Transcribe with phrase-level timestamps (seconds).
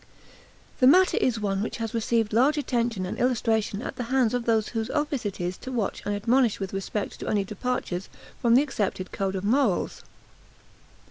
[0.79, 4.45] The matter is one which has received large attention and illustration at the hands of
[4.45, 8.09] those whose office it is to watch and admonish with respect to any departures
[8.41, 10.01] from the accepted code of morals.